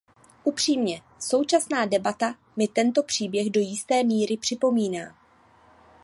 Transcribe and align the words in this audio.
Upřímně, 0.43 1.01
současná 1.19 1.85
debata 1.85 2.35
mi 2.55 2.67
tento 2.67 3.03
příběh 3.03 3.49
do 3.49 3.59
jisté 3.61 4.03
míry 4.03 4.37
připomíná. 4.37 5.15